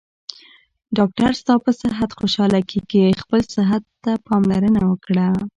ډاکټر 0.97 1.31
ستاپه 1.41 1.71
صحت 1.81 2.09
خوشحاله 2.19 2.59
کیږي 2.71 3.05
خپل 3.21 3.41
صحته 3.55 4.11
پاملرنه 4.27 4.81
وکړه 4.87 5.27